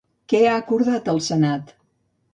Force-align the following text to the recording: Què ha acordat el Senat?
Què 0.31 0.39
ha 0.51 0.55
acordat 0.61 1.13
el 1.15 1.23
Senat? 1.29 1.73